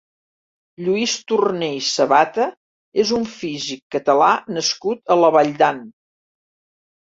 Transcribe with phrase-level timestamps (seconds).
[0.85, 2.47] Lluís Torner i Sabata
[3.03, 5.85] és un físic Català nascut a La Valldan.